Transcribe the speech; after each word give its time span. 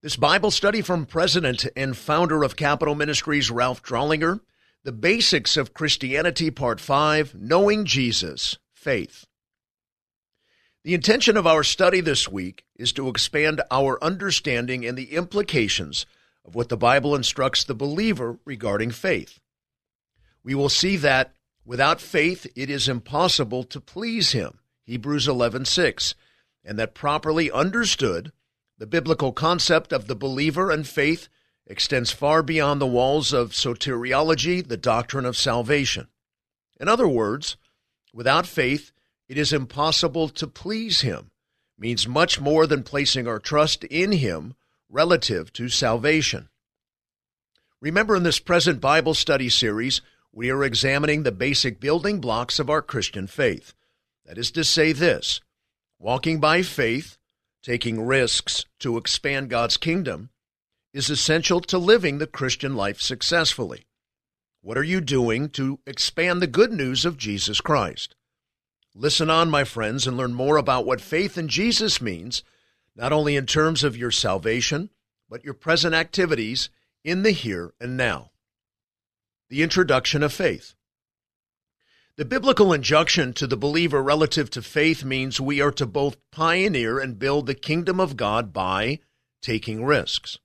This 0.00 0.14
Bible 0.14 0.52
study 0.52 0.80
from 0.80 1.06
President 1.06 1.66
and 1.74 1.96
founder 1.96 2.44
of 2.44 2.54
Capitol 2.54 2.94
Ministries, 2.94 3.50
Ralph 3.50 3.82
Drollinger, 3.82 4.38
The 4.84 4.92
Basics 4.92 5.56
of 5.56 5.74
Christianity, 5.74 6.52
Part 6.52 6.80
5 6.80 7.34
Knowing 7.34 7.84
Jesus, 7.84 8.58
Faith. 8.72 9.26
The 10.84 10.94
intention 10.94 11.36
of 11.36 11.48
our 11.48 11.64
study 11.64 12.00
this 12.00 12.28
week 12.28 12.64
is 12.76 12.92
to 12.92 13.08
expand 13.08 13.60
our 13.72 13.98
understanding 14.00 14.86
and 14.86 14.96
the 14.96 15.16
implications 15.16 16.06
of 16.44 16.54
what 16.54 16.68
the 16.68 16.76
Bible 16.76 17.16
instructs 17.16 17.64
the 17.64 17.74
believer 17.74 18.38
regarding 18.44 18.92
faith. 18.92 19.40
We 20.44 20.54
will 20.54 20.68
see 20.68 20.96
that 20.98 21.34
without 21.64 22.00
faith 22.00 22.46
it 22.54 22.70
is 22.70 22.88
impossible 22.88 23.64
to 23.64 23.80
please 23.80 24.30
him, 24.30 24.60
Hebrews 24.84 25.26
11:6, 25.26 26.14
and 26.64 26.78
that 26.78 26.94
properly 26.94 27.50
understood 27.50 28.30
the 28.78 28.86
biblical 28.86 29.32
concept 29.32 29.92
of 29.92 30.06
the 30.06 30.14
believer 30.14 30.70
and 30.70 30.86
faith 30.86 31.28
extends 31.66 32.10
far 32.10 32.42
beyond 32.42 32.80
the 32.80 32.86
walls 32.86 33.32
of 33.32 33.50
soteriology, 33.50 34.66
the 34.66 34.76
doctrine 34.76 35.26
of 35.26 35.36
salvation. 35.36 36.08
In 36.80 36.88
other 36.88 37.08
words, 37.08 37.56
without 38.12 38.46
faith, 38.46 38.92
it 39.28 39.36
is 39.36 39.52
impossible 39.52 40.28
to 40.30 40.46
please 40.46 41.02
Him, 41.02 41.30
means 41.76 42.08
much 42.08 42.40
more 42.40 42.66
than 42.66 42.82
placing 42.82 43.28
our 43.28 43.38
trust 43.38 43.84
in 43.84 44.12
Him 44.12 44.54
relative 44.88 45.52
to 45.54 45.68
salvation. 45.68 46.48
Remember, 47.80 48.16
in 48.16 48.22
this 48.22 48.40
present 48.40 48.80
Bible 48.80 49.14
study 49.14 49.48
series, 49.48 50.00
we 50.32 50.50
are 50.50 50.64
examining 50.64 51.22
the 51.22 51.32
basic 51.32 51.80
building 51.80 52.20
blocks 52.20 52.58
of 52.58 52.70
our 52.70 52.82
Christian 52.82 53.26
faith. 53.26 53.74
That 54.24 54.38
is 54.38 54.50
to 54.52 54.64
say, 54.64 54.92
this 54.92 55.40
walking 55.98 56.38
by 56.38 56.62
faith 56.62 57.17
taking 57.68 58.00
risks 58.00 58.64
to 58.78 58.96
expand 58.96 59.50
God's 59.50 59.76
kingdom, 59.76 60.30
is 60.94 61.10
essential 61.10 61.60
to 61.60 61.76
living 61.76 62.16
the 62.16 62.26
Christian 62.26 62.74
life 62.74 62.98
successfully. 62.98 63.86
What 64.62 64.78
are 64.78 64.82
you 64.82 65.02
doing 65.02 65.50
to 65.50 65.78
expand 65.86 66.40
the 66.40 66.46
good 66.46 66.72
news 66.72 67.04
of 67.04 67.18
Jesus 67.18 67.60
Christ? 67.60 68.14
Listen 68.94 69.28
on, 69.28 69.50
my 69.50 69.64
friends, 69.64 70.06
and 70.06 70.16
learn 70.16 70.32
more 70.32 70.56
about 70.56 70.86
what 70.86 71.02
faith 71.02 71.36
in 71.36 71.46
Jesus 71.46 72.00
means, 72.00 72.42
not 72.96 73.12
only 73.12 73.36
in 73.36 73.44
terms 73.44 73.84
of 73.84 73.98
your 73.98 74.10
salvation, 74.10 74.88
but 75.28 75.44
your 75.44 75.52
present 75.52 75.94
activities 75.94 76.70
in 77.04 77.22
the 77.22 77.32
here 77.32 77.74
and 77.78 77.98
now. 77.98 78.30
The 79.50 79.62
introduction 79.62 80.22
of 80.22 80.32
faith. 80.32 80.74
The 82.18 82.24
biblical 82.24 82.72
injunction 82.72 83.32
to 83.34 83.46
the 83.46 83.56
believer 83.56 84.02
relative 84.02 84.50
to 84.50 84.60
faith 84.60 85.04
means 85.04 85.40
we 85.40 85.60
are 85.60 85.70
to 85.70 85.86
both 85.86 86.16
pioneer 86.32 86.98
and 86.98 87.16
build 87.16 87.46
the 87.46 87.54
kingdom 87.54 88.00
of 88.00 88.16
God 88.16 88.52
by 88.52 88.98
taking 89.40 89.84
risks. 89.84 90.36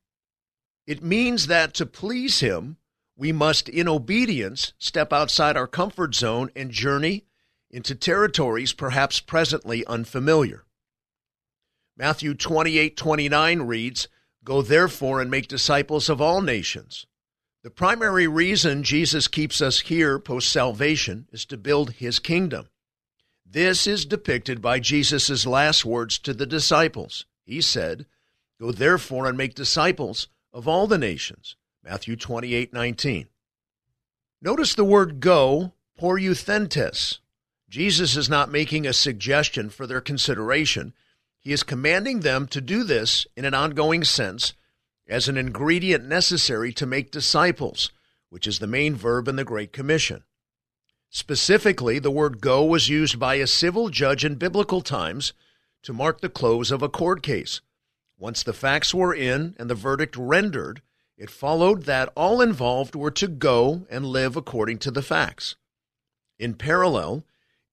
It 0.86 1.02
means 1.02 1.48
that 1.48 1.74
to 1.74 1.88
please 1.88 2.42
Him, 2.42 2.78
we 3.16 3.32
must, 3.32 3.70
in 3.70 3.88
obedience, 3.88 4.74
step 4.78 5.12
outside 5.12 5.58
our 5.58 5.66
comfort 5.66 6.14
zone 6.14 6.52
and 6.56 6.70
journey 6.70 7.26
into 7.72 7.96
territories 7.96 8.72
perhaps 8.72 9.20
presently 9.20 9.84
unfamiliar. 9.88 10.66
Matthew 11.98 12.36
28 12.36 12.96
29 12.96 13.62
reads, 13.64 14.08
Go 14.44 14.62
therefore 14.62 15.22
and 15.22 15.32
make 15.32 15.48
disciples 15.48 16.08
of 16.08 16.22
all 16.22 16.40
nations 16.40 17.08
the 17.64 17.72
primary 17.72 18.28
reason 18.28 18.84
Jesus 18.84 19.30
keeps 19.30 19.62
us 19.62 19.80
here 19.80 20.20
post 20.20 20.52
salvation 20.52 21.28
is 21.32 21.46
to 21.46 21.56
build 21.56 21.94
his 21.94 22.20
kingdom. 22.20 22.68
This 23.46 23.88
is 23.88 24.06
depicted 24.06 24.62
by 24.62 24.80
Jesus' 24.80 25.46
last 25.46 25.86
words 25.86 26.20
to 26.20 26.34
the 26.34 26.46
disciples. 26.46 27.26
He 27.46 27.62
said, 27.62 28.06
Go 28.60 28.74
therefore 28.74 29.28
and 29.28 29.38
make 29.38 29.56
disciples 29.56 30.28
of 30.52 30.68
all 30.68 30.88
the 30.88 30.98
nations. 30.98 31.56
Matthew 31.84 32.18
28 32.18 32.74
19. 32.74 33.28
Notice 34.42 34.76
the 34.76 34.84
word 34.84 35.22
go, 35.22 35.72
poreuthentes. 35.98 37.20
Jesus 37.70 38.18
is 38.18 38.30
not 38.30 38.52
making 38.52 38.86
a 38.86 38.94
suggestion 38.94 39.70
for 39.70 39.88
their 39.88 40.02
consideration. 40.02 40.94
He 41.40 41.54
is 41.54 41.64
commanding 41.64 42.20
them 42.20 42.48
to 42.48 42.60
do 42.60 42.84
this 42.84 43.26
in 43.38 43.46
an 43.46 43.54
ongoing 43.54 44.04
sense 44.04 44.54
as 45.08 45.28
an 45.28 45.38
ingredient 45.38 46.06
necessary 46.06 46.72
to 46.74 46.86
make 46.86 47.12
disciples, 47.12 47.92
which 48.30 48.48
is 48.48 48.60
the 48.60 48.68
main 48.68 48.96
verb 48.96 49.28
in 49.28 49.36
the 49.36 49.44
Great 49.44 49.74
Commission. 49.74 50.24
Specifically, 51.10 52.00
the 52.00 52.12
word 52.12 52.42
go 52.42 52.64
was 52.64 52.90
used 52.90 53.20
by 53.20 53.36
a 53.36 53.46
civil 53.46 53.90
judge 53.90 54.26
in 54.26 54.36
biblical 54.36 54.82
times 54.82 55.34
to 55.84 55.94
mark 55.94 56.22
the 56.22 56.30
close 56.30 56.72
of 56.72 56.82
a 56.82 56.90
court 56.90 57.22
case. 57.22 57.62
Once 58.18 58.42
the 58.42 58.54
facts 58.54 58.94
were 58.94 59.14
in 59.14 59.56
and 59.60 59.70
the 59.70 59.76
verdict 59.76 60.16
rendered, 60.18 60.82
it 61.18 61.30
followed 61.30 61.84
that 61.84 62.12
all 62.16 62.42
involved 62.42 62.96
were 62.96 63.12
to 63.12 63.28
go 63.28 63.86
and 63.90 64.06
live 64.06 64.36
according 64.36 64.80
to 64.80 64.92
the 64.92 65.04
facts. 65.04 65.56
In 66.40 66.56
parallel, 66.56 67.26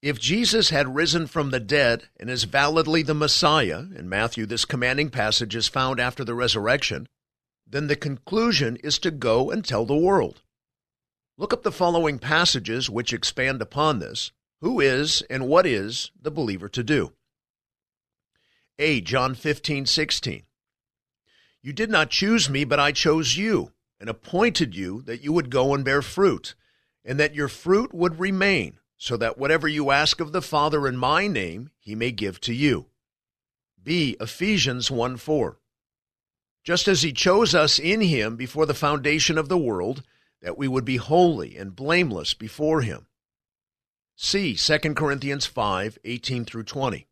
if 0.03 0.19
Jesus 0.19 0.71
had 0.71 0.95
risen 0.95 1.27
from 1.27 1.51
the 1.51 1.61
dead 1.61 2.09
and 2.19 2.29
is 2.29 2.45
validly 2.45 3.03
the 3.03 3.15
Messiah, 3.15 3.85
in 3.95 4.09
Matthew 4.09 4.45
this 4.45 4.65
commanding 4.65 5.11
passage 5.11 5.55
is 5.55 5.69
found 5.69 6.01
after 6.01 6.25
the 6.25 6.35
resurrection, 6.35 7.09
then 7.71 7.87
the 7.87 7.97
conclusion 7.97 8.77
is 8.77 8.99
to 8.99 9.11
go 9.11 9.51
and 9.51 9.65
tell 9.65 9.87
the 9.87 9.97
world. 9.97 10.43
Look 11.39 11.53
up 11.53 11.63
the 11.63 11.73
following 11.73 12.19
passages 12.19 12.91
which 12.91 13.13
expand 13.13 13.63
upon 13.63 13.99
this. 13.99 14.33
Who 14.61 14.81
is 14.81 15.23
and 15.31 15.49
what 15.49 15.67
is 15.67 16.11
the 16.21 16.31
believer 16.31 16.69
to 16.69 16.83
do? 16.83 17.13
A. 18.79 19.01
John 19.01 19.35
15, 19.35 19.87
16. 19.87 20.43
You 21.63 21.73
did 21.73 21.91
not 21.91 22.11
choose 22.11 22.51
me, 22.51 22.65
but 22.65 22.81
I 22.81 22.93
chose 22.93 23.37
you 23.37 23.73
and 24.01 24.09
appointed 24.09 24.75
you 24.75 25.03
that 25.03 25.23
you 25.23 25.33
would 25.33 25.51
go 25.51 25.75
and 25.75 25.85
bear 25.85 26.03
fruit, 26.03 26.55
and 27.05 27.21
that 27.21 27.35
your 27.35 27.49
fruit 27.49 27.95
would 27.95 28.19
remain, 28.19 28.79
so 28.97 29.17
that 29.19 29.37
whatever 29.37 29.69
you 29.69 29.91
ask 29.91 30.21
of 30.21 30.33
the 30.33 30.43
Father 30.43 30.89
in 30.89 30.97
my 30.97 31.27
name, 31.27 31.71
he 31.79 31.95
may 31.95 32.11
give 32.11 32.41
to 32.41 32.55
you. 32.55 32.87
B. 33.83 34.17
Ephesians 34.19 34.91
1 34.91 35.19
4 35.19 35.60
just 36.63 36.89
as 36.89 37.03
he 37.03 37.13
chose 37.13 37.55
us 37.55 37.79
in 37.79 38.01
him 38.01 38.37
before 38.37 38.67
the 38.67 38.75
foundation 38.75 39.39
of 39.39 39.49
the 39.49 39.59
world, 39.59 40.03
that 40.43 40.59
we 40.59 40.69
would 40.69 40.85
be 40.85 40.97
holy 40.97 41.57
and 41.57 41.77
blameless 41.77 42.35
before 42.35 42.83
him. 42.83 43.07
See 44.17 44.55
2 44.55 44.79
Corinthians 44.95 45.47
5 45.47 45.99
18 46.05 46.45
through 46.45 46.65
20. 46.65 47.07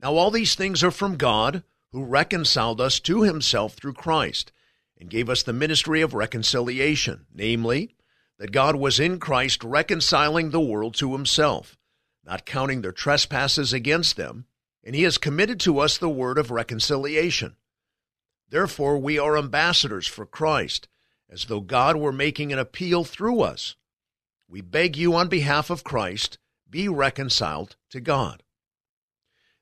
Now, 0.00 0.14
all 0.14 0.30
these 0.30 0.54
things 0.54 0.84
are 0.84 0.90
from 0.90 1.16
God, 1.16 1.62
who 1.92 2.04
reconciled 2.04 2.80
us 2.80 3.00
to 3.00 3.22
himself 3.22 3.74
through 3.74 3.94
Christ, 3.94 4.52
and 4.98 5.08
gave 5.08 5.30
us 5.30 5.42
the 5.42 5.52
ministry 5.52 6.02
of 6.02 6.12
reconciliation, 6.12 7.26
namely, 7.32 7.96
that 8.38 8.52
God 8.52 8.76
was 8.76 9.00
in 9.00 9.18
Christ 9.18 9.64
reconciling 9.64 10.50
the 10.50 10.60
world 10.60 10.94
to 10.96 11.12
himself, 11.12 11.78
not 12.24 12.44
counting 12.44 12.82
their 12.82 12.92
trespasses 12.92 13.72
against 13.72 14.16
them, 14.16 14.46
and 14.82 14.94
he 14.94 15.04
has 15.04 15.16
committed 15.16 15.60
to 15.60 15.78
us 15.78 15.96
the 15.96 16.10
word 16.10 16.36
of 16.36 16.50
reconciliation. 16.50 17.56
Therefore, 18.48 18.98
we 18.98 19.18
are 19.18 19.36
ambassadors 19.36 20.06
for 20.06 20.26
Christ, 20.26 20.88
as 21.28 21.46
though 21.46 21.60
God 21.60 21.96
were 21.96 22.12
making 22.12 22.52
an 22.52 22.58
appeal 22.58 23.04
through 23.04 23.40
us. 23.40 23.76
We 24.48 24.60
beg 24.60 24.96
you 24.96 25.14
on 25.14 25.28
behalf 25.28 25.70
of 25.70 25.84
Christ, 25.84 26.38
be 26.68 26.88
reconciled 26.88 27.76
to 27.90 28.00
God. 28.00 28.42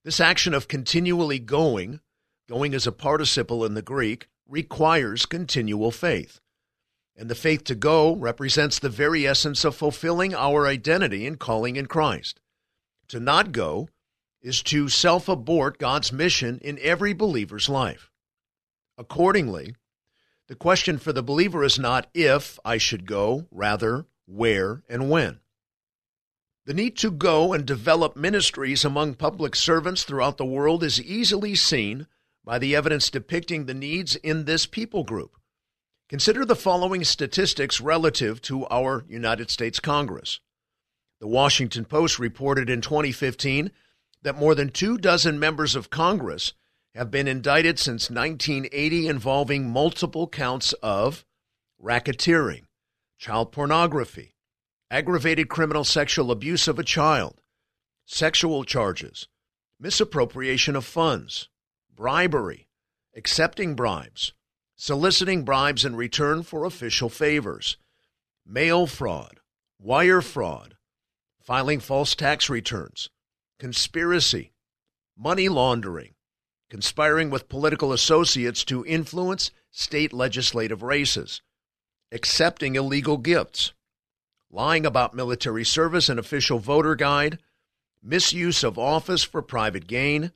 This 0.05 0.21
action 0.21 0.53
of 0.53 0.69
continually 0.69 1.39
going, 1.39 2.01
going 2.49 2.75
as 2.75 2.87
a 2.87 2.93
participle 2.93 3.65
in 3.65 3.75
the 3.75 3.83
Greek, 3.83 4.29
requires 4.49 5.27
continual 5.27 5.91
faith. 5.91 6.41
And 7.17 7.31
the 7.31 7.35
faith 7.35 7.65
to 7.65 7.75
go 7.75 8.15
represents 8.17 8.79
the 8.79 8.89
very 8.89 9.27
essence 9.27 9.65
of 9.65 9.77
fulfilling 9.77 10.35
our 10.35 10.67
identity 10.67 11.27
and 11.27 11.39
calling 11.39 11.77
in 11.77 11.87
Christ. 11.87 12.41
To 13.09 13.21
not 13.21 13.53
go 13.53 13.89
is 14.41 14.63
to 14.65 14.89
self 14.89 15.29
abort 15.29 15.79
God's 15.79 16.13
mission 16.13 16.59
in 16.63 16.79
every 16.81 17.13
believer's 17.13 17.69
life. 17.69 18.11
Accordingly, 19.03 19.75
the 20.47 20.55
question 20.55 20.97
for 20.97 21.13
the 21.13 21.25
believer 21.25 21.65
is 21.65 21.77
not 21.77 22.09
if 22.15 22.61
I 22.65 22.79
should 22.79 23.05
go, 23.05 23.49
rather, 23.51 24.07
where 24.27 24.85
and 24.89 25.11
when. 25.11 25.41
The 26.67 26.75
need 26.75 26.97
to 26.99 27.11
go 27.11 27.53
and 27.53 27.67
develop 27.67 28.15
ministries 28.15 28.85
among 28.85 29.15
public 29.15 29.57
servants 29.57 30.05
throughout 30.05 30.37
the 30.37 30.45
world 30.45 30.85
is 30.85 31.03
easily 31.03 31.57
seen 31.57 32.07
by 32.45 32.61
the 32.61 32.77
evidence 32.77 33.11
depicting 33.11 33.67
the 33.67 33.75
needs 33.75 34.15
in 34.15 34.45
this 34.45 34.67
people 34.67 35.03
group. 35.03 35.37
Consider 36.09 36.45
the 36.45 36.55
following 36.55 37.03
statistics 37.03 37.81
relative 37.81 38.41
to 38.43 38.69
our 38.69 39.05
United 39.09 39.51
States 39.51 39.81
Congress. 39.81 40.39
The 41.19 41.27
Washington 41.27 41.87
Post 41.87 42.21
reported 42.21 42.71
in 42.71 42.81
2015 42.81 43.73
that 44.23 44.39
more 44.39 44.55
than 44.55 44.71
two 44.71 44.97
dozen 44.97 45.41
members 45.41 45.75
of 45.75 45.91
Congress 45.91 46.53
have 46.95 47.11
been 47.11 47.27
indicted 47.27 47.79
since 47.79 48.11
1980 48.11 49.09
involving 49.09 49.71
multiple 49.71 50.29
counts 50.29 50.73
of 50.83 51.25
racketeering, 51.83 52.65
child 53.19 53.51
pornography, 53.51 54.35
aggravated 54.91 55.49
criminal 55.49 55.85
sexual 55.85 56.31
abuse 56.31 56.69
of 56.69 56.79
a 56.79 56.85
child, 56.85 57.41
sexual 58.05 58.63
charges, 58.63 59.27
misappropriation 59.81 60.77
of 60.77 60.85
funds, 60.85 61.49
bribery, 61.95 62.69
accepting 63.17 63.75
bribes, 63.75 64.33
soliciting 64.77 65.45
bribes 65.45 65.85
in 65.85 65.97
return 65.97 66.43
for 66.43 66.65
official 66.65 67.09
favors, 67.09 67.79
mail 68.47 68.87
fraud, 68.87 69.41
wire 69.81 70.21
fraud, 70.21 70.77
filing 71.41 71.81
false 71.81 72.15
tax 72.15 72.51
returns, 72.51 73.09
conspiracy, 73.59 74.53
money 75.17 75.49
laundering, 75.49 76.15
conspiring 76.73 77.29
with 77.29 77.51
political 77.51 77.93
associates 77.93 78.65
to 78.65 78.83
influence 78.87 79.51
state 79.71 80.11
legislative 80.11 80.83
races, 80.83 81.43
accepting 82.11 82.77
illegal 82.77 83.19
gifts, 83.19 83.75
lying 84.51 84.87
about 84.87 85.13
military 85.13 85.67
service 85.67 86.09
and 86.09 86.19
official 86.19 86.59
voter 86.59 86.95
guide, 86.95 87.39
misuse 88.03 88.65
of 88.65 88.79
office 88.79 89.23
for 89.23 89.43
private 89.43 89.87
gain, 89.87 90.33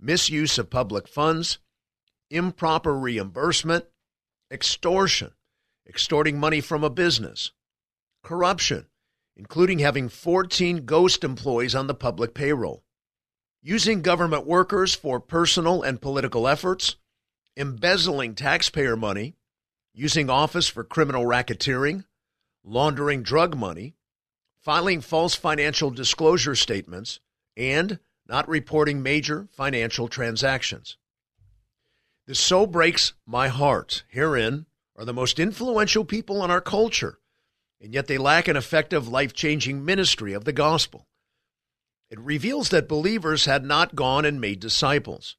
misuse 0.00 0.58
of 0.58 0.68
public 0.68 1.06
funds, 1.06 1.58
improper 2.28 2.98
reimbursement, 2.98 3.84
extortion, 4.50 5.30
extorting 5.88 6.40
money 6.40 6.60
from 6.60 6.82
a 6.82 6.90
business, 6.90 7.52
corruption, 8.24 8.86
including 9.36 9.78
having 9.78 10.08
14 10.08 10.84
ghost 10.86 11.22
employees 11.22 11.76
on 11.76 11.86
the 11.86 11.94
public 11.94 12.34
payroll, 12.34 12.82
using 13.68 14.00
government 14.00 14.46
workers 14.46 14.94
for 14.94 15.20
personal 15.20 15.82
and 15.82 16.00
political 16.00 16.48
efforts, 16.48 16.96
embezzling 17.54 18.34
taxpayer 18.34 18.96
money, 18.96 19.34
using 19.92 20.30
office 20.30 20.68
for 20.68 20.82
criminal 20.82 21.26
racketeering, 21.26 22.02
laundering 22.64 23.22
drug 23.22 23.54
money, 23.54 23.92
filing 24.62 25.02
false 25.02 25.34
financial 25.34 25.90
disclosure 25.90 26.54
statements, 26.54 27.20
and 27.58 27.98
not 28.26 28.48
reporting 28.48 29.02
major 29.02 29.46
financial 29.50 30.08
transactions. 30.08 30.96
This 32.26 32.40
so 32.40 32.66
breaks 32.66 33.12
my 33.26 33.48
heart. 33.48 34.02
Herein 34.08 34.64
are 34.96 35.04
the 35.04 35.12
most 35.12 35.38
influential 35.38 36.06
people 36.06 36.42
in 36.42 36.50
our 36.50 36.62
culture, 36.62 37.18
and 37.82 37.92
yet 37.92 38.06
they 38.06 38.16
lack 38.16 38.48
an 38.48 38.56
effective 38.56 39.08
life 39.08 39.34
changing 39.34 39.84
ministry 39.84 40.32
of 40.32 40.46
the 40.46 40.54
gospel. 40.54 41.07
It 42.10 42.18
reveals 42.18 42.70
that 42.70 42.88
believers 42.88 43.44
had 43.44 43.64
not 43.64 43.94
gone 43.94 44.24
and 44.24 44.40
made 44.40 44.60
disciples. 44.60 45.36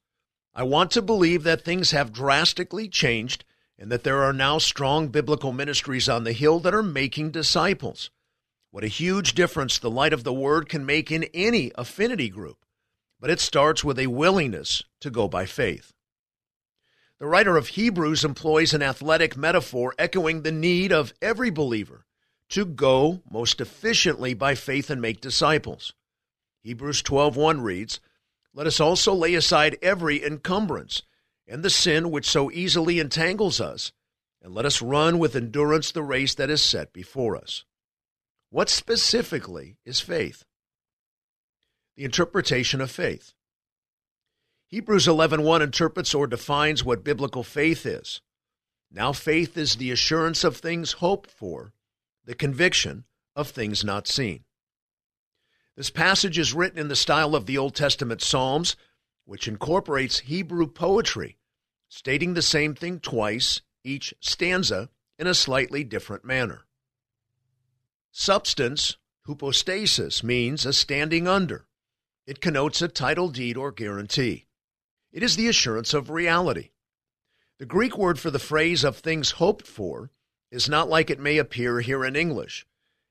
I 0.54 0.62
want 0.62 0.90
to 0.92 1.02
believe 1.02 1.42
that 1.42 1.64
things 1.64 1.90
have 1.90 2.12
drastically 2.12 2.88
changed 2.88 3.44
and 3.78 3.90
that 3.90 4.04
there 4.04 4.22
are 4.22 4.32
now 4.32 4.58
strong 4.58 5.08
biblical 5.08 5.52
ministries 5.52 6.08
on 6.08 6.24
the 6.24 6.32
hill 6.32 6.60
that 6.60 6.74
are 6.74 6.82
making 6.82 7.30
disciples. 7.30 8.10
What 8.70 8.84
a 8.84 8.88
huge 8.88 9.32
difference 9.34 9.78
the 9.78 9.90
light 9.90 10.12
of 10.12 10.22
the 10.22 10.32
word 10.32 10.68
can 10.68 10.86
make 10.86 11.10
in 11.10 11.24
any 11.34 11.72
affinity 11.74 12.28
group. 12.28 12.64
But 13.18 13.30
it 13.30 13.40
starts 13.40 13.82
with 13.82 13.98
a 13.98 14.06
willingness 14.06 14.84
to 15.00 15.10
go 15.10 15.28
by 15.28 15.46
faith. 15.46 15.92
The 17.18 17.26
writer 17.26 17.56
of 17.56 17.68
Hebrews 17.68 18.24
employs 18.24 18.72
an 18.72 18.82
athletic 18.82 19.36
metaphor 19.36 19.94
echoing 19.98 20.42
the 20.42 20.52
need 20.52 20.92
of 20.92 21.12
every 21.20 21.50
believer 21.50 22.06
to 22.50 22.64
go 22.64 23.22
most 23.30 23.60
efficiently 23.60 24.34
by 24.34 24.54
faith 24.54 24.88
and 24.88 25.02
make 25.02 25.20
disciples. 25.20 25.92
Hebrews 26.62 27.02
12:1 27.02 27.60
reads, 27.62 28.00
"Let 28.52 28.66
us 28.66 28.80
also 28.80 29.14
lay 29.14 29.34
aside 29.34 29.78
every 29.82 30.22
encumbrance 30.24 31.02
and 31.46 31.64
the 31.64 31.70
sin 31.70 32.10
which 32.10 32.30
so 32.30 32.50
easily 32.50 33.00
entangles 33.00 33.60
us, 33.60 33.92
and 34.40 34.54
let 34.54 34.64
us 34.64 34.80
run 34.80 35.18
with 35.18 35.34
endurance 35.34 35.90
the 35.90 36.02
race 36.02 36.34
that 36.34 36.48
is 36.48 36.62
set 36.62 36.92
before 36.92 37.36
us. 37.36 37.64
What 38.50 38.68
specifically 38.68 39.78
is 39.84 40.00
faith? 40.00 40.44
The 41.96 42.04
interpretation 42.04 42.80
of 42.80 42.90
faith. 42.90 43.34
Hebrews 44.68 45.08
11:1 45.08 45.60
interprets 45.60 46.14
or 46.14 46.26
defines 46.26 46.84
what 46.84 47.04
biblical 47.04 47.42
faith 47.42 47.84
is. 47.84 48.20
Now 48.90 49.12
faith 49.12 49.56
is 49.56 49.76
the 49.76 49.90
assurance 49.90 50.44
of 50.44 50.56
things 50.56 50.92
hoped 50.92 51.30
for, 51.30 51.72
the 52.24 52.34
conviction 52.34 53.04
of 53.34 53.50
things 53.50 53.82
not 53.84 54.06
seen. 54.06 54.44
This 55.76 55.90
passage 55.90 56.38
is 56.38 56.54
written 56.54 56.78
in 56.78 56.88
the 56.88 56.96
style 56.96 57.34
of 57.34 57.46
the 57.46 57.58
Old 57.58 57.74
Testament 57.74 58.22
Psalms, 58.22 58.76
which 59.24 59.48
incorporates 59.48 60.20
Hebrew 60.20 60.66
poetry 60.66 61.36
stating 61.90 62.34
the 62.34 62.42
same 62.42 62.74
thing 62.74 63.00
twice, 63.00 63.60
each 63.84 64.14
stanza, 64.20 64.88
in 65.18 65.26
a 65.26 65.34
slightly 65.34 65.84
different 65.84 66.24
manner. 66.24 66.64
Substance, 68.12 68.96
hypostasis, 69.26 70.22
means 70.22 70.64
a 70.64 70.72
standing 70.72 71.28
under. 71.28 71.66
It 72.26 72.40
connotes 72.40 72.80
a 72.80 72.88
title 72.88 73.28
deed 73.28 73.56
or 73.56 73.72
guarantee. 73.72 74.46
It 75.12 75.22
is 75.22 75.36
the 75.36 75.48
assurance 75.48 75.92
of 75.92 76.10
reality. 76.10 76.70
The 77.58 77.66
Greek 77.66 77.98
word 77.98 78.18
for 78.18 78.30
the 78.30 78.38
phrase 78.38 78.84
of 78.84 78.96
things 78.96 79.32
hoped 79.32 79.66
for 79.66 80.10
is 80.50 80.68
not 80.68 80.88
like 80.88 81.10
it 81.10 81.20
may 81.20 81.38
appear 81.38 81.80
here 81.80 82.04
in 82.04 82.16
English, 82.16 82.66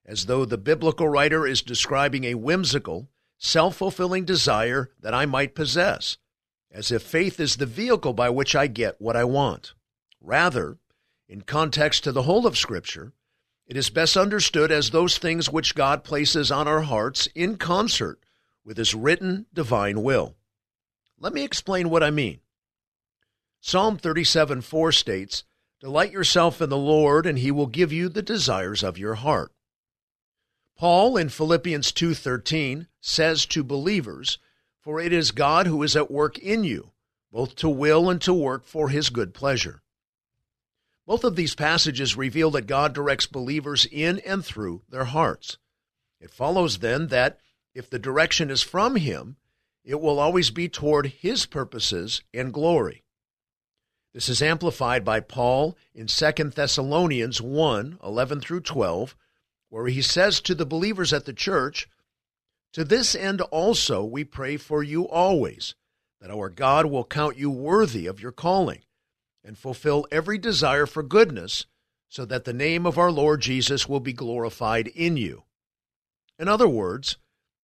as 0.10 0.26
though 0.26 0.44
the 0.44 0.58
biblical 0.58 1.08
writer 1.08 1.46
is 1.46 1.62
describing 1.62 2.24
a 2.24 2.34
whimsical, 2.34 3.08
self 3.38 3.76
fulfilling 3.76 4.26
desire 4.26 4.90
that 5.00 5.14
I 5.14 5.28
might 5.28 5.54
possess 5.54 6.18
as 6.72 6.92
if 6.92 7.04
faith 7.04 7.40
is 7.40 7.56
the 7.56 7.68
vehicle 7.68 8.14
by 8.14 8.30
which 8.30 8.56
I 8.56 8.66
get 8.66 9.00
what 9.00 9.16
I 9.16 9.24
want. 9.24 9.74
Rather, 10.20 10.78
in 11.28 11.42
context 11.42 12.04
to 12.04 12.12
the 12.12 12.24
whole 12.24 12.48
of 12.48 12.58
Scripture, 12.58 13.14
it 13.68 13.78
is 13.78 13.92
best 13.92 14.18
understood 14.18 14.72
as 14.72 14.90
those 14.90 15.20
things 15.20 15.48
which 15.50 15.76
God 15.76 16.04
places 16.04 16.52
on 16.52 16.68
our 16.68 16.82
hearts 16.82 17.28
in 17.36 17.58
concert 17.58 18.20
with 18.66 18.78
His 18.78 18.96
written 18.96 19.46
divine 19.54 20.02
will. 20.02 20.36
Let 21.20 21.34
me 21.34 21.44
explain 21.44 21.92
what 21.92 22.04
I 22.04 22.10
mean. 22.10 22.40
Psalm 23.62 23.98
37 23.98 24.62
4 24.62 24.92
states, 24.92 25.44
Delight 25.80 26.12
yourself 26.12 26.62
in 26.64 26.70
the 26.70 26.78
Lord, 26.78 27.28
and 27.28 27.38
He 27.38 27.52
will 27.52 27.68
give 27.68 27.94
you 27.94 28.10
the 28.10 28.24
desires 28.24 28.82
of 28.82 28.98
your 28.98 29.16
heart. 29.16 29.52
Paul 30.80 31.18
in 31.18 31.28
Philippians 31.28 31.92
2:13 31.92 32.88
says 33.02 33.46
to 33.48 33.66
believers 33.66 34.38
for 34.80 35.02
it 35.02 35.12
is 35.12 35.32
God 35.32 35.68
who 35.68 35.84
is 35.84 35.94
at 35.98 36.10
work 36.10 36.38
in 36.38 36.64
you, 36.64 36.94
both 37.34 37.54
to 37.58 37.68
will 37.68 38.10
and 38.10 38.22
to 38.22 38.34
work 38.34 38.64
for 38.64 38.88
his 38.88 39.10
good 39.10 39.34
pleasure. 39.34 39.84
Both 41.06 41.26
of 41.26 41.36
these 41.36 41.54
passages 41.54 42.16
reveal 42.16 42.50
that 42.52 42.62
God 42.66 42.94
directs 42.94 43.26
believers 43.26 43.86
in 43.92 44.20
and 44.20 44.46
through 44.46 44.84
their 44.88 45.04
hearts. 45.04 45.58
It 46.22 46.32
follows 46.32 46.78
then 46.78 47.08
that 47.08 47.42
if 47.74 47.90
the 47.90 48.00
direction 48.00 48.50
is 48.50 48.62
from 48.62 48.96
him, 48.96 49.36
it 49.84 50.00
will 50.00 50.18
always 50.18 50.50
be 50.50 50.70
toward 50.70 51.08
his 51.08 51.46
purposes 51.46 52.24
and 52.34 52.54
glory. 52.54 53.04
This 54.14 54.30
is 54.30 54.42
amplified 54.42 55.04
by 55.04 55.20
Paul 55.20 55.78
in 55.94 56.08
2 56.08 56.32
Thessalonians 56.52 57.42
1 57.42 58.00
11 58.02 58.40
through 58.40 58.62
12, 58.62 59.18
where 59.70 59.88
he 59.88 60.02
says 60.02 60.42
to 60.42 60.56
the 60.56 60.66
believers 60.66 61.14
at 61.14 61.26
the 61.26 61.34
church, 61.34 61.88
to 62.74 62.84
this 62.84 63.16
end 63.16 63.42
also 63.42 64.04
we 64.04 64.24
pray 64.24 64.58
for 64.58 64.84
you 64.84 65.08
always, 65.08 65.76
that 66.22 66.32
our 66.32 66.50
God 66.50 66.86
will 66.88 67.06
count 67.06 67.38
you 67.38 67.50
worthy 67.50 68.06
of 68.06 68.20
your 68.20 68.32
calling, 68.32 68.82
and 69.44 69.58
fulfill 69.58 70.06
every 70.12 70.38
desire 70.38 70.86
for 70.86 71.02
goodness, 71.02 71.66
so 72.10 72.26
that 72.26 72.46
the 72.46 72.54
name 72.54 72.86
of 72.86 72.98
our 72.98 73.12
Lord 73.12 73.42
Jesus 73.42 73.88
will 73.88 74.00
be 74.00 74.14
glorified 74.14 74.88
in 74.88 75.18
you. 75.18 75.44
In 76.38 76.48
other 76.48 76.68
words, 76.68 77.18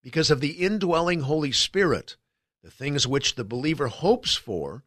because 0.04 0.30
of 0.30 0.40
the 0.40 0.52
indwelling 0.52 1.22
Holy 1.22 1.52
Spirit, 1.52 2.16
the 2.64 2.70
things 2.70 3.08
which 3.08 3.36
the 3.36 3.44
believer 3.44 3.88
hopes 3.88 4.36
for 4.36 4.84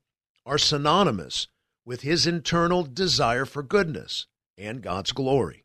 are 0.46 0.58
synonymous 0.58 1.48
with 1.84 2.02
his 2.02 2.26
internal 2.26 2.82
desire 2.84 3.44
for 3.44 3.62
goodness 3.62 4.26
and 4.56 4.82
God's 4.82 5.12
glory. 5.12 5.64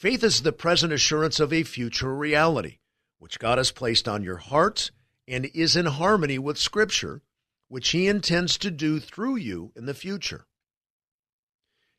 Faith 0.00 0.24
is 0.24 0.40
the 0.40 0.50
present 0.50 0.94
assurance 0.94 1.38
of 1.38 1.52
a 1.52 1.62
future 1.62 2.14
reality 2.14 2.78
which 3.18 3.38
God 3.38 3.58
has 3.58 3.70
placed 3.70 4.08
on 4.08 4.24
your 4.24 4.38
heart 4.38 4.90
and 5.28 5.44
is 5.52 5.76
in 5.76 5.84
harmony 5.84 6.38
with 6.38 6.56
Scripture, 6.56 7.20
which 7.68 7.90
He 7.90 8.08
intends 8.08 8.56
to 8.56 8.70
do 8.70 8.98
through 8.98 9.36
you 9.36 9.72
in 9.76 9.84
the 9.84 9.92
future. 9.92 10.46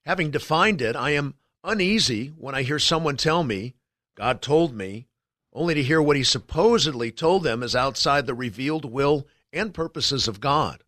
Having 0.03 0.31
defined 0.31 0.81
it, 0.81 0.96
I 0.96 1.12
am 1.12 1.36
uneasy 1.63 2.29
when 2.29 2.55
I 2.55 2.63
hear 2.63 2.79
someone 2.79 3.17
tell 3.17 3.43
me, 3.43 3.75
God 4.15 4.41
told 4.41 4.74
me, 4.74 5.05
only 5.53 5.75
to 5.75 5.84
hear 5.84 6.01
what 6.01 6.17
He 6.17 6.24
supposedly 6.24 7.12
told 7.12 7.43
them 7.43 7.62
is 7.62 7.75
outside 7.75 8.25
the 8.25 8.34
revealed 8.34 8.84
will 8.84 9.27
and 9.53 9.75
purposes 9.75 10.27
of 10.27 10.41
God. 10.41 10.84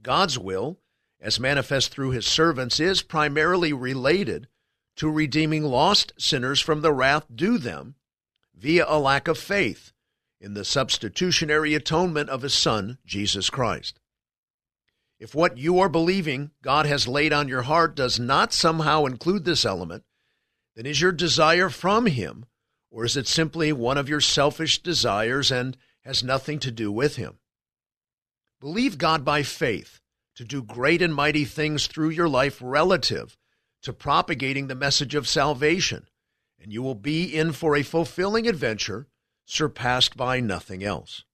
God's 0.00 0.38
will, 0.38 0.78
as 1.20 1.40
manifest 1.40 1.90
through 1.90 2.10
His 2.10 2.24
servants, 2.24 2.78
is 2.78 3.02
primarily 3.02 3.72
related 3.72 4.46
to 4.96 5.10
redeeming 5.10 5.64
lost 5.64 6.12
sinners 6.18 6.60
from 6.60 6.80
the 6.80 6.92
wrath 6.92 7.26
due 7.34 7.58
them 7.58 7.96
via 8.54 8.84
a 8.88 8.98
lack 8.98 9.28
of 9.28 9.38
faith 9.38 9.92
in 10.40 10.54
the 10.54 10.64
substitutionary 10.64 11.74
atonement 11.74 12.28
of 12.28 12.42
his 12.42 12.54
Son, 12.54 12.98
Jesus 13.04 13.50
Christ. 13.50 13.98
If 15.18 15.34
what 15.34 15.56
you 15.56 15.78
are 15.78 15.88
believing 15.88 16.50
God 16.62 16.86
has 16.86 17.08
laid 17.08 17.32
on 17.32 17.48
your 17.48 17.62
heart 17.62 17.94
does 17.94 18.20
not 18.20 18.52
somehow 18.52 19.06
include 19.06 19.44
this 19.44 19.64
element, 19.64 20.04
then 20.76 20.86
is 20.86 21.00
your 21.00 21.12
desire 21.12 21.70
from 21.70 22.06
him, 22.06 22.46
or 22.90 23.04
is 23.04 23.16
it 23.16 23.26
simply 23.26 23.72
one 23.72 23.96
of 23.96 24.08
your 24.08 24.20
selfish 24.20 24.82
desires 24.82 25.50
and 25.50 25.76
has 26.02 26.22
nothing 26.22 26.58
to 26.60 26.70
do 26.70 26.92
with 26.92 27.16
him? 27.16 27.38
Believe 28.60 28.98
God 28.98 29.24
by 29.24 29.42
faith, 29.42 30.00
to 30.34 30.44
do 30.44 30.62
great 30.62 31.00
and 31.00 31.14
mighty 31.14 31.44
things 31.44 31.86
through 31.86 32.10
your 32.10 32.28
life 32.28 32.58
relative 32.62 33.36
to 33.84 33.92
propagating 33.92 34.66
the 34.66 34.74
message 34.74 35.14
of 35.14 35.28
salvation, 35.28 36.08
and 36.58 36.72
you 36.72 36.82
will 36.82 36.94
be 36.94 37.24
in 37.24 37.52
for 37.52 37.76
a 37.76 37.82
fulfilling 37.82 38.48
adventure 38.48 39.06
surpassed 39.44 40.16
by 40.16 40.40
nothing 40.40 40.82
else. 40.82 41.24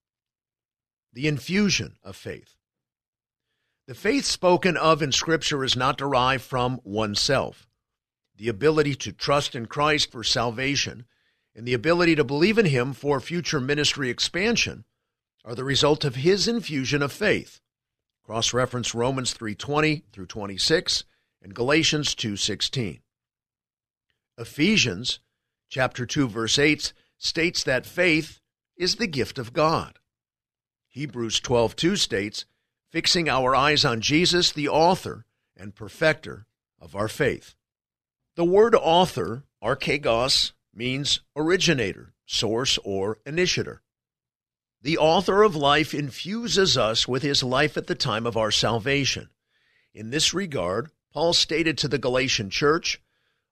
The 1.13 1.29
infusion 1.29 1.97
of 2.03 2.17
faith. 2.17 2.57
The 3.87 3.95
faith 3.95 4.25
spoken 4.25 4.77
of 4.77 5.01
in 5.01 5.13
Scripture 5.13 5.65
is 5.65 5.77
not 5.77 5.97
derived 5.97 6.43
from 6.43 6.81
oneself. 6.85 7.69
The 8.37 8.49
ability 8.49 8.97
to 8.97 9.13
trust 9.13 9.55
in 9.55 9.67
Christ 9.67 10.11
for 10.11 10.25
salvation 10.25 11.07
and 11.55 11.67
the 11.67 11.75
ability 11.75 12.17
to 12.17 12.25
believe 12.25 12.59
in 12.59 12.67
Him 12.67 12.93
for 12.93 13.21
future 13.21 13.61
ministry 13.61 14.11
expansion 14.11 14.85
are 15.45 15.55
the 15.55 15.65
result 15.65 16.05
of 16.05 16.17
His 16.17 16.49
infusion 16.49 17.03
of 17.03 17.13
faith. 17.13 17.61
Cross 18.25 18.53
reference 18.53 18.95
Romans 18.95 19.35
3:20 19.35 20.05
through 20.13 20.27
26 20.27 21.05
and 21.43 21.55
Galatians 21.55 22.15
2:16. 22.15 23.01
Ephesians 24.39 25.21
chapter 25.69 26.07
2 26.07 26.29
verse 26.29 26.59
8 26.59 26.93
states 27.19 27.63
that 27.63 27.87
faith 27.87 28.41
is 28.77 28.97
the 28.97 29.07
gift 29.07 29.39
of 29.39 29.53
God. 29.53 29.99
Hebrews 30.89 31.41
12:2 31.41 31.97
states, 31.97 32.47
fixing 32.91 33.29
our 33.29 33.55
eyes 33.55 33.85
on 33.85 34.01
Jesus, 34.01 34.51
the 34.51 34.69
author 34.69 35.27
and 35.57 35.75
perfecter 35.75 36.47
of 36.81 36.97
our 36.97 37.09
faith. 37.09 37.55
The 38.35 38.45
word 38.45 38.75
author, 38.75 39.45
archegos, 39.63 40.53
means 40.73 41.21
originator, 41.37 42.15
source, 42.27 42.79
or 42.79 43.19
initiator. 43.27 43.83
The 44.83 44.99
author 44.99 45.43
of 45.43 45.55
life 45.55 45.93
infuses 45.93 46.79
us 46.79 47.07
with 47.07 47.23
his 47.23 47.43
life 47.43 47.77
at 47.77 47.87
the 47.87 47.95
time 47.95 48.27
of 48.27 48.37
our 48.37 48.51
salvation. 48.51 49.29
In 49.93 50.11
this 50.11 50.33
regard, 50.33 50.91
Paul 51.13 51.33
stated 51.33 51.77
to 51.79 51.89
the 51.89 51.99
Galatian 51.99 52.51
church, 52.51 53.01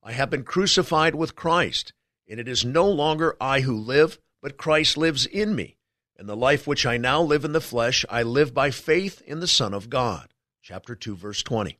I 0.02 0.12
have 0.12 0.30
been 0.30 0.44
crucified 0.44 1.14
with 1.14 1.34
Christ, 1.34 1.92
and 2.28 2.38
it 2.38 2.46
is 2.46 2.64
no 2.64 2.88
longer 2.88 3.36
I 3.40 3.60
who 3.60 3.76
live, 3.76 4.18
but 4.40 4.56
Christ 4.56 4.96
lives 4.96 5.26
in 5.26 5.56
me. 5.56 5.76
And 6.16 6.28
the 6.28 6.36
life 6.36 6.66
which 6.66 6.86
I 6.86 6.96
now 6.96 7.20
live 7.20 7.44
in 7.44 7.52
the 7.52 7.60
flesh, 7.60 8.04
I 8.08 8.22
live 8.22 8.54
by 8.54 8.70
faith 8.70 9.20
in 9.22 9.40
the 9.40 9.46
Son 9.46 9.74
of 9.74 9.90
God. 9.90 10.32
Chapter 10.62 10.94
2, 10.94 11.16
verse 11.16 11.42
20. 11.42 11.78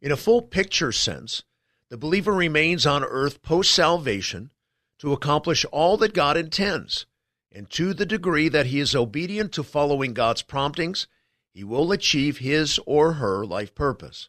In 0.00 0.12
a 0.12 0.16
full 0.16 0.42
picture 0.42 0.92
sense, 0.92 1.42
the 1.88 1.96
believer 1.96 2.32
remains 2.32 2.86
on 2.86 3.02
earth 3.04 3.42
post 3.42 3.74
salvation 3.74 4.50
to 4.98 5.12
accomplish 5.12 5.64
all 5.72 5.96
that 5.98 6.14
God 6.14 6.36
intends 6.36 7.06
and 7.50 7.68
to 7.70 7.94
the 7.94 8.06
degree 8.06 8.48
that 8.48 8.66
he 8.66 8.78
is 8.78 8.94
obedient 8.94 9.52
to 9.52 9.62
following 9.62 10.12
God's 10.12 10.42
promptings, 10.42 11.06
he 11.52 11.64
will 11.64 11.92
achieve 11.92 12.38
his 12.38 12.78
or 12.86 13.14
her 13.14 13.44
life 13.44 13.74
purpose. 13.74 14.28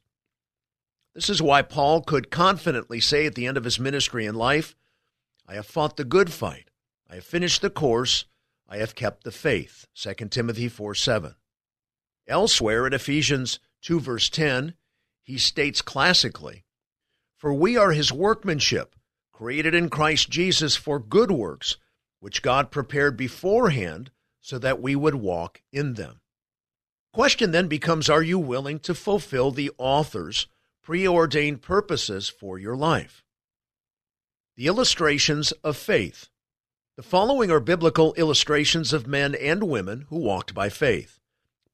This 1.13 1.29
is 1.29 1.41
why 1.41 1.61
Paul 1.61 2.01
could 2.01 2.31
confidently 2.31 2.99
say 2.99 3.25
at 3.25 3.35
the 3.35 3.47
end 3.47 3.57
of 3.57 3.63
his 3.63 3.79
ministry 3.79 4.25
in 4.25 4.35
life, 4.35 4.75
I 5.47 5.55
have 5.55 5.65
fought 5.65 5.97
the 5.97 6.03
good 6.03 6.31
fight, 6.31 6.69
I 7.09 7.15
have 7.15 7.23
finished 7.23 7.61
the 7.61 7.69
course, 7.69 8.25
I 8.67 8.77
have 8.77 8.93
kept 8.93 9.23
the 9.23 9.31
faith. 9.31 9.87
2 9.95 10.13
Timothy 10.29 10.69
4 10.69 10.93
7. 10.93 11.35
Elsewhere 12.27 12.85
in 12.85 12.93
Ephesians 12.93 13.59
2 13.81 13.99
verse 13.99 14.29
10, 14.29 14.75
he 15.23 15.39
states 15.39 15.81
classically, 15.81 16.63
For 17.35 17.51
we 17.51 17.75
are 17.75 17.91
his 17.91 18.11
workmanship, 18.11 18.95
created 19.31 19.73
in 19.73 19.89
Christ 19.89 20.29
Jesus 20.29 20.75
for 20.75 20.99
good 20.99 21.31
works, 21.31 21.77
which 22.19 22.43
God 22.43 22.69
prepared 22.69 23.17
beforehand 23.17 24.11
so 24.41 24.59
that 24.59 24.81
we 24.81 24.95
would 24.95 25.15
walk 25.15 25.61
in 25.71 25.95
them. 25.95 26.21
Question 27.11 27.51
then 27.51 27.67
becomes 27.67 28.09
Are 28.09 28.21
you 28.21 28.37
willing 28.37 28.79
to 28.81 28.93
fulfill 28.93 29.49
the 29.49 29.71
author's 29.79 30.47
preordained 30.89 31.61
purposes 31.61 32.29
for 32.29 32.57
your 32.57 32.75
life? 32.75 33.23
The 34.57 34.65
illustrations 34.65 35.51
of 35.63 35.77
faith. 35.77 36.29
The 36.97 37.03
following 37.03 37.51
are 37.51 37.59
biblical 37.59 38.15
illustrations 38.15 38.91
of 38.91 39.05
men 39.05 39.35
and 39.35 39.65
women 39.65 40.07
who 40.09 40.17
walked 40.17 40.55
by 40.55 40.69
faith. 40.69 41.19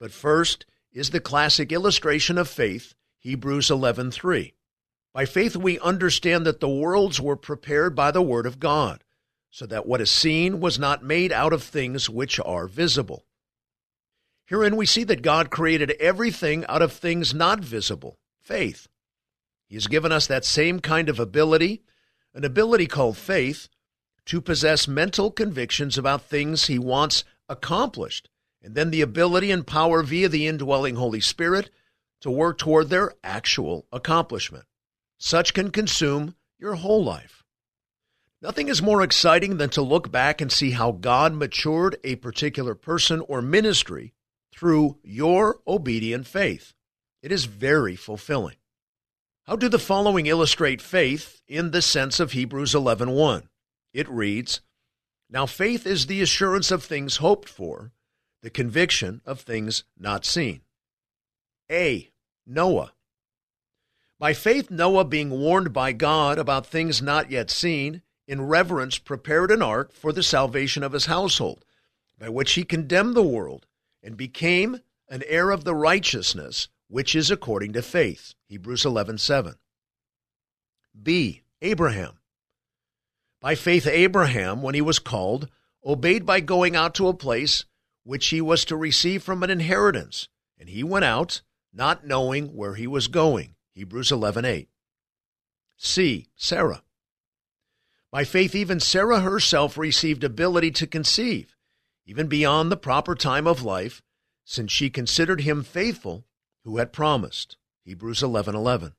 But 0.01 0.11
first 0.11 0.65
is 0.91 1.11
the 1.11 1.21
classic 1.21 1.71
illustration 1.71 2.37
of 2.37 2.49
faith, 2.49 2.93
Hebrews 3.19 3.69
11:3. 3.69 4.51
By 5.13 5.25
faith 5.25 5.55
we 5.55 5.79
understand 5.79 6.45
that 6.45 6.59
the 6.59 6.67
worlds 6.67 7.21
were 7.21 7.37
prepared 7.37 7.95
by 7.95 8.11
the 8.11 8.21
word 8.21 8.45
of 8.45 8.59
God 8.59 9.05
so 9.49 9.65
that 9.65 9.85
what 9.85 10.01
is 10.01 10.11
seen 10.11 10.59
was 10.59 10.77
not 10.77 11.05
made 11.05 11.31
out 11.31 11.53
of 11.53 11.63
things 11.63 12.09
which 12.09 12.37
are 12.41 12.67
visible. 12.67 13.25
Herein 14.45 14.75
we 14.75 14.85
see 14.85 15.05
that 15.05 15.21
God 15.21 15.49
created 15.49 15.91
everything 16.01 16.65
out 16.65 16.81
of 16.81 16.91
things 16.91 17.33
not 17.33 17.61
visible, 17.61 18.19
faith. 18.41 18.89
He 19.67 19.75
has 19.75 19.87
given 19.87 20.11
us 20.11 20.27
that 20.27 20.45
same 20.45 20.79
kind 20.79 21.09
of 21.09 21.19
ability, 21.19 21.83
an 22.33 22.45
ability 22.45 22.87
called 22.87 23.17
faith, 23.17 23.67
to 24.25 24.41
possess 24.41 24.87
mental 24.87 25.31
convictions 25.31 25.97
about 25.97 26.23
things 26.23 26.65
he 26.65 26.79
wants 26.79 27.23
accomplished, 27.47 28.29
and 28.61 28.75
then 28.75 28.89
the 28.89 29.01
ability 29.01 29.51
and 29.51 29.65
power 29.65 30.01
via 30.03 30.29
the 30.29 30.47
indwelling 30.47 30.95
Holy 30.95 31.21
Spirit 31.21 31.69
to 32.21 32.31
work 32.31 32.57
toward 32.57 32.89
their 32.89 33.13
actual 33.23 33.85
accomplishment. 33.91 34.65
Such 35.17 35.53
can 35.53 35.69
consume 35.71 36.35
your 36.59 36.75
whole 36.75 37.03
life. 37.03 37.43
Nothing 38.41 38.67
is 38.67 38.81
more 38.81 39.01
exciting 39.01 39.57
than 39.57 39.69
to 39.71 39.81
look 39.81 40.11
back 40.11 40.41
and 40.41 40.51
see 40.51 40.71
how 40.71 40.91
God 40.91 41.33
matured 41.33 41.97
a 42.03 42.15
particular 42.15 42.75
person 42.75 43.21
or 43.21 43.41
ministry 43.41 44.13
through 44.53 44.97
your 45.03 45.59
obedient 45.67 46.27
faith. 46.27 46.73
It 47.21 47.31
is 47.31 47.45
very 47.45 47.95
fulfilling. 47.95 48.55
How 49.47 49.55
do 49.55 49.69
the 49.69 49.77
following 49.77 50.25
illustrate 50.25 50.81
faith 50.81 51.43
in 51.47 51.69
the 51.69 51.83
sense 51.83 52.19
of 52.19 52.31
Hebrews 52.31 52.73
11:1? 52.73 53.47
It 53.93 54.09
reads, 54.09 54.61
"Now 55.29 55.45
faith 55.45 55.85
is 55.85 56.07
the 56.07 56.19
assurance 56.23 56.71
of 56.71 56.83
things 56.83 57.17
hoped 57.17 57.47
for, 57.47 57.91
the 58.41 58.49
conviction 58.49 59.21
of 59.23 59.41
things 59.41 59.83
not 59.95 60.25
seen." 60.25 60.63
A. 61.69 62.11
Noah. 62.47 62.95
By 64.17 64.33
faith 64.33 64.71
Noah 64.71 65.05
being 65.05 65.29
warned 65.29 65.71
by 65.71 65.91
God 65.91 66.39
about 66.39 66.65
things 66.65 66.99
not 66.99 67.29
yet 67.29 67.51
seen, 67.51 68.01
in 68.25 68.41
reverence 68.41 68.97
prepared 68.97 69.51
an 69.51 69.61
ark 69.61 69.93
for 69.93 70.11
the 70.11 70.23
salvation 70.23 70.81
of 70.81 70.93
his 70.93 71.05
household, 71.05 71.63
by 72.17 72.29
which 72.29 72.53
he 72.53 72.63
condemned 72.63 73.15
the 73.15 73.21
world 73.21 73.67
and 74.01 74.17
became 74.17 74.81
an 75.07 75.21
heir 75.27 75.51
of 75.51 75.65
the 75.65 75.75
righteousness 75.75 76.67
which 76.87 77.15
is 77.15 77.31
according 77.31 77.73
to 77.73 77.81
faith. 77.81 78.33
Hebrews 78.47 78.83
11:7. 78.83 79.57
B. 81.01 81.43
Abraham. 81.61 82.19
By 83.41 83.55
faith 83.55 83.87
Abraham 83.87 84.61
when 84.61 84.75
he 84.75 84.81
was 84.81 84.99
called 84.99 85.49
obeyed 85.83 86.25
by 86.25 86.39
going 86.39 86.75
out 86.75 86.95
to 86.95 87.07
a 87.07 87.13
place 87.13 87.65
which 88.03 88.27
he 88.27 88.41
was 88.41 88.65
to 88.65 88.75
receive 88.75 89.23
from 89.23 89.43
an 89.43 89.49
inheritance, 89.49 90.27
and 90.57 90.69
he 90.69 90.83
went 90.83 91.05
out 91.05 91.41
not 91.73 92.05
knowing 92.05 92.55
where 92.55 92.75
he 92.75 92.87
was 92.87 93.07
going. 93.07 93.55
Hebrews 93.73 94.09
11:8. 94.09 94.67
C. 95.77 96.27
Sarah. 96.35 96.83
By 98.11 98.23
faith, 98.23 98.55
even 98.55 98.79
Sarah 98.79 99.19
herself 99.19 99.77
received 99.77 100.23
ability 100.23 100.71
to 100.71 100.87
conceive, 100.87 101.55
even 102.05 102.27
beyond 102.27 102.71
the 102.71 102.77
proper 102.77 103.13
time 103.13 103.45
of 103.45 103.63
life, 103.63 104.01
since 104.45 104.71
she 104.71 104.89
considered 104.89 105.41
him 105.41 105.63
faithful 105.63 106.25
who 106.65 106.77
had 106.77 106.91
promised. 106.91 107.55
Hebrews 107.85 108.21
11:11. 108.21 108.95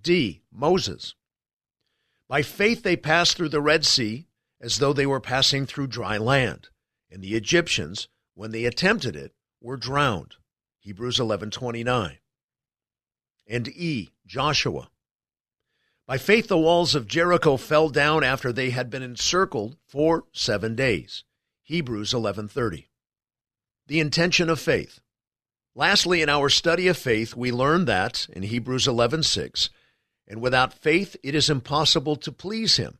D. 0.00 0.42
Moses. 0.50 1.14
By 2.28 2.42
faith 2.42 2.82
they 2.82 2.96
passed 2.96 3.36
through 3.36 3.48
the 3.50 3.60
Red 3.60 3.84
Sea 3.84 4.28
as 4.60 4.78
though 4.78 4.92
they 4.92 5.06
were 5.06 5.20
passing 5.20 5.66
through 5.66 5.88
dry 5.88 6.16
land, 6.16 6.68
and 7.10 7.22
the 7.22 7.34
Egyptians, 7.34 8.08
when 8.34 8.52
they 8.52 8.64
attempted 8.64 9.16
it, 9.16 9.34
were 9.60 9.76
drowned. 9.76 10.36
Hebrews 10.78 11.18
11:29. 11.18 12.18
And 13.46 13.68
E. 13.68 14.10
Joshua. 14.24 14.90
By 16.06 16.18
faith, 16.18 16.46
the 16.46 16.56
walls 16.56 16.94
of 16.94 17.08
Jericho 17.08 17.56
fell 17.56 17.88
down 17.90 18.22
after 18.22 18.52
they 18.52 18.70
had 18.70 18.88
been 18.88 19.02
encircled 19.02 19.76
for 19.84 20.26
seven 20.32 20.76
days. 20.76 21.24
Hebrews 21.64 22.12
11:30. 22.14 22.88
The 23.88 24.00
intention 24.00 24.48
of 24.48 24.60
faith. 24.60 25.00
Lastly, 25.78 26.22
in 26.22 26.28
our 26.28 26.48
study 26.48 26.88
of 26.88 26.98
faith, 26.98 27.36
we 27.36 27.52
learn 27.52 27.84
that 27.84 28.26
in 28.30 28.42
Hebrews 28.42 28.88
11:6, 28.88 29.70
and 30.26 30.40
without 30.40 30.74
faith 30.74 31.14
it 31.22 31.36
is 31.36 31.48
impossible 31.48 32.16
to 32.16 32.32
please 32.32 32.78
him, 32.78 32.98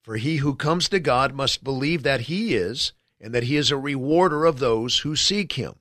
for 0.00 0.16
he 0.16 0.36
who 0.36 0.54
comes 0.54 0.88
to 0.88 0.98
God 0.98 1.34
must 1.34 1.62
believe 1.62 2.02
that 2.02 2.22
he 2.22 2.54
is, 2.54 2.94
and 3.20 3.34
that 3.34 3.42
he 3.42 3.56
is 3.56 3.70
a 3.70 3.76
rewarder 3.76 4.46
of 4.46 4.58
those 4.58 5.00
who 5.00 5.14
seek 5.14 5.52
him. 5.52 5.74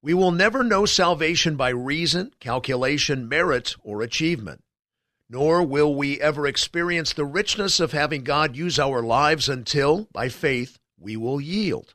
We 0.00 0.14
will 0.14 0.32
never 0.32 0.64
know 0.64 0.86
salvation 0.86 1.56
by 1.56 1.68
reason, 1.68 2.32
calculation, 2.40 3.28
merit, 3.28 3.76
or 3.82 4.00
achievement 4.00 4.64
nor 5.28 5.62
will 5.62 5.94
we 5.94 6.20
ever 6.22 6.46
experience 6.46 7.12
the 7.12 7.24
richness 7.26 7.78
of 7.78 7.92
having 7.92 8.24
God 8.24 8.56
use 8.56 8.80
our 8.80 9.00
lives 9.00 9.48
until, 9.48 10.08
by 10.10 10.28
faith, 10.28 10.80
we 10.98 11.16
will 11.16 11.40
yield. 11.40 11.94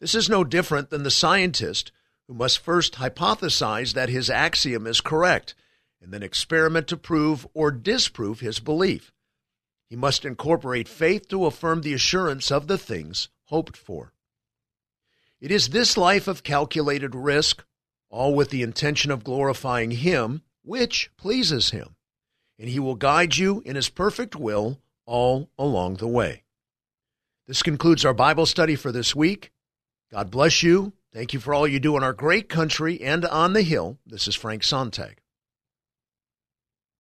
This 0.00 0.14
is 0.14 0.28
no 0.28 0.44
different 0.44 0.90
than 0.90 1.04
the 1.04 1.10
scientist 1.10 1.92
who 2.28 2.34
must 2.34 2.58
first 2.58 2.94
hypothesize 2.94 3.94
that 3.94 4.08
his 4.08 4.30
axiom 4.30 4.86
is 4.86 5.00
correct 5.00 5.54
and 6.00 6.12
then 6.12 6.22
experiment 6.22 6.86
to 6.88 6.96
prove 6.96 7.46
or 7.54 7.70
disprove 7.70 8.40
his 8.40 8.60
belief. 8.60 9.12
He 9.88 9.96
must 9.96 10.24
incorporate 10.24 10.88
faith 10.88 11.28
to 11.28 11.46
affirm 11.46 11.82
the 11.82 11.94
assurance 11.94 12.50
of 12.50 12.66
the 12.66 12.78
things 12.78 13.28
hoped 13.44 13.76
for. 13.76 14.12
It 15.40 15.50
is 15.50 15.68
this 15.68 15.96
life 15.96 16.26
of 16.26 16.42
calculated 16.42 17.14
risk, 17.14 17.64
all 18.08 18.34
with 18.34 18.50
the 18.50 18.62
intention 18.62 19.10
of 19.10 19.24
glorifying 19.24 19.90
Him, 19.90 20.42
which 20.62 21.10
pleases 21.16 21.70
Him, 21.70 21.96
and 22.58 22.68
He 22.68 22.80
will 22.80 22.94
guide 22.94 23.36
you 23.36 23.62
in 23.66 23.76
His 23.76 23.90
perfect 23.90 24.34
will 24.34 24.80
all 25.04 25.50
along 25.58 25.96
the 25.96 26.08
way. 26.08 26.44
This 27.46 27.62
concludes 27.62 28.04
our 28.04 28.14
Bible 28.14 28.46
study 28.46 28.74
for 28.74 28.90
this 28.90 29.14
week. 29.14 29.52
God 30.10 30.30
bless 30.30 30.62
you. 30.62 30.94
Thank 31.14 31.32
you 31.32 31.38
for 31.38 31.54
all 31.54 31.68
you 31.68 31.78
do 31.78 31.96
in 31.96 32.02
our 32.02 32.12
great 32.12 32.48
country 32.48 33.00
and 33.00 33.24
on 33.24 33.52
the 33.52 33.62
Hill. 33.62 33.98
This 34.04 34.26
is 34.26 34.34
Frank 34.34 34.64
Sontag. 34.64 35.23